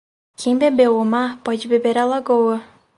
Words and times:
Quem 0.35 0.57
bebeu 0.57 0.95
o 0.97 1.05
mar 1.05 1.37
pode 1.43 1.67
beber 1.67 1.95
a 1.95 2.05
lagoa. 2.05 2.63